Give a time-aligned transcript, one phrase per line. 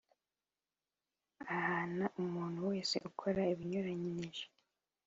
[1.55, 4.45] Ahana umuntu wese ukora ibinyuranije